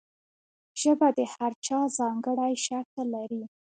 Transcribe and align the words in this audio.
ژبه 0.81 1.07
د 1.17 1.19
هر 1.33 1.51
چا 1.65 1.79
ځانګړی 1.97 2.53
شکل 2.65 3.05
لري. 3.15 3.43